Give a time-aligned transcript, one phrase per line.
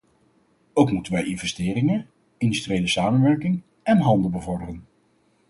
[0.73, 2.07] Ook moeten wij investeringen,
[2.37, 4.85] industriële samenwerking en handel bevorderen.